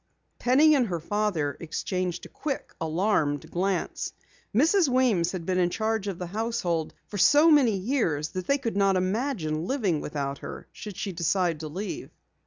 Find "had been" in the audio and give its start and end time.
5.31-5.59